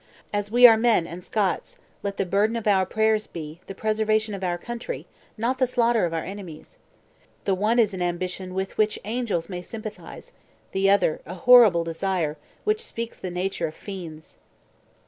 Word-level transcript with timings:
As 0.33 0.49
we 0.49 0.65
are 0.65 0.77
men 0.77 1.05
and 1.05 1.23
Scots, 1.23 1.77
let 2.01 2.17
the 2.17 2.25
burden 2.25 2.55
of 2.55 2.65
our 2.65 2.87
prayers 2.87 3.27
be, 3.27 3.59
the 3.67 3.75
preservation 3.75 4.33
of 4.33 4.43
our 4.43 4.57
country, 4.57 5.05
not 5.37 5.59
the 5.59 5.67
slaughter 5.67 6.05
of 6.05 6.11
our 6.15 6.23
enemies! 6.25 6.79
The 7.43 7.53
one 7.53 7.77
is 7.77 7.93
an 7.93 8.01
ambition, 8.01 8.55
with 8.55 8.79
which 8.79 8.97
angels 9.05 9.47
may 9.47 9.61
sympathize; 9.61 10.31
the 10.71 10.89
other, 10.89 11.21
a 11.27 11.35
horrible 11.35 11.83
desire, 11.83 12.35
which 12.63 12.83
speaks 12.83 13.17
the 13.19 13.29
nature 13.29 13.67
of 13.67 13.75
fiends." 13.75 14.39